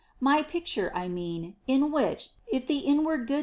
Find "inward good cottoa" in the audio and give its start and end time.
2.79-3.39